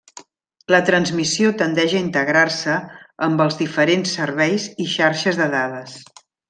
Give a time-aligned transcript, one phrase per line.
[0.75, 2.79] La transmissió tendeix a integrar-se
[3.29, 5.99] amb els diferents serveis i xarxes de dades.